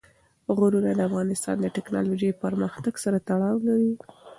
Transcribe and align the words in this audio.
غرونه 0.57 0.89
د 0.93 0.99
افغانستان 1.09 1.55
د 1.61 1.67
تکنالوژۍ 1.77 2.29
پرمختګ 2.43 2.93
سره 3.03 3.17
تړاو 3.27 3.57
لري. 3.67 3.91